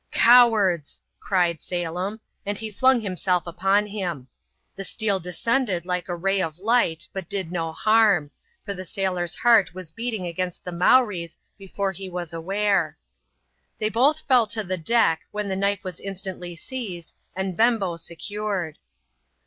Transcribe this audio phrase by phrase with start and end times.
[0.29, 0.99] "Cowards!
[1.09, 4.27] '* cried Salem, and he flung himself upon him.
[4.75, 8.31] The steel descended like a ray of light; but did no harm;
[8.67, 12.97] f(H* the sailor's heart was beating against the Mowree's before he was aware.
[13.77, 18.79] They both fell to the deck, when the knife was instantly seized, and Bembo secured.